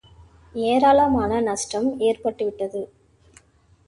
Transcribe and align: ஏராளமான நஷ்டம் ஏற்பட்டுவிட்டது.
ஏராளமான 0.55 1.41
நஷ்டம் 1.41 2.01
ஏற்பட்டுவிட்டது. 2.01 2.81